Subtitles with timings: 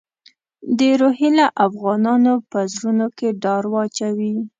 [0.77, 4.33] د روهیله افغانانو په زړونو کې ډار واچوي.